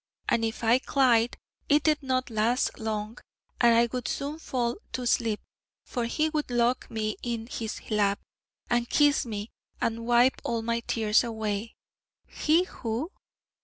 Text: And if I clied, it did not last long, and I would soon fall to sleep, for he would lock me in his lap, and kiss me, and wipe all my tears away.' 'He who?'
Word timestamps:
And 0.27 0.43
if 0.43 0.63
I 0.63 0.79
clied, 0.79 1.37
it 1.69 1.83
did 1.83 2.01
not 2.01 2.31
last 2.31 2.79
long, 2.79 3.19
and 3.59 3.75
I 3.75 3.85
would 3.91 4.07
soon 4.07 4.39
fall 4.39 4.77
to 4.93 5.05
sleep, 5.05 5.39
for 5.85 6.05
he 6.05 6.27
would 6.29 6.49
lock 6.49 6.89
me 6.89 7.17
in 7.21 7.45
his 7.45 7.87
lap, 7.91 8.19
and 8.67 8.89
kiss 8.89 9.27
me, 9.27 9.51
and 9.79 10.07
wipe 10.07 10.41
all 10.43 10.63
my 10.63 10.79
tears 10.79 11.23
away.' 11.23 11.75
'He 12.25 12.63
who?' 12.63 13.11